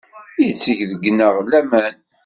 [0.45, 1.95] Yetteg deg-neɣ laman.